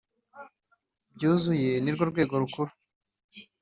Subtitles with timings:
[1.15, 2.71] byuzuye nirwo rwego rukuru